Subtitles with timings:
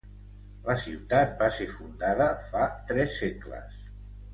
[0.69, 3.83] La ciutat va ser fundada fa tres segles.